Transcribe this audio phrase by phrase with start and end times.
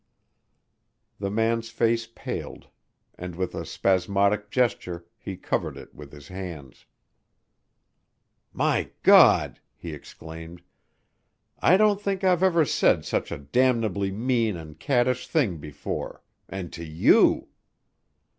[1.19, 2.69] The man's face paled
[3.19, 6.87] and with a spasmodic gesture he covered it with his hands.
[8.51, 10.63] "My God!" he exclaimed,
[11.59, 16.73] "I don't think I've ever said such a damnably mean and caddish thing before and
[16.73, 17.49] to you!"